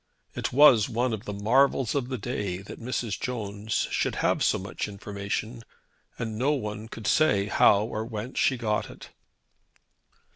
It 0.33 0.51
was 0.51 0.89
one 0.89 1.13
of 1.13 1.25
the 1.25 1.31
marvels 1.33 1.93
of 1.93 2.09
the 2.09 2.17
day 2.17 2.57
that 2.63 2.81
Mrs. 2.81 3.19
Jones 3.19 3.87
should 3.91 4.15
have 4.15 4.43
so 4.43 4.57
much 4.57 4.87
information; 4.87 5.61
and 6.17 6.39
no 6.39 6.53
one 6.53 6.87
could 6.87 7.05
say 7.05 7.45
how 7.45 7.83
or 7.83 8.03
whence 8.03 8.39
she 8.39 8.57
got 8.57 8.89
it. 8.89 9.09